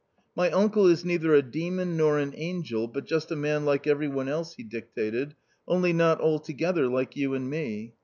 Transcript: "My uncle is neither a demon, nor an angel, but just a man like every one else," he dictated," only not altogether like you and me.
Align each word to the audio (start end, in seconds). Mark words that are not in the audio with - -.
"My 0.35 0.49
uncle 0.49 0.87
is 0.87 1.05
neither 1.05 1.35
a 1.35 1.43
demon, 1.43 1.95
nor 1.95 2.17
an 2.17 2.33
angel, 2.35 2.87
but 2.87 3.05
just 3.05 3.29
a 3.29 3.35
man 3.35 3.65
like 3.65 3.85
every 3.85 4.07
one 4.07 4.27
else," 4.27 4.55
he 4.55 4.63
dictated," 4.63 5.35
only 5.67 5.93
not 5.93 6.19
altogether 6.19 6.87
like 6.87 7.15
you 7.15 7.35
and 7.35 7.47
me. 7.47 7.93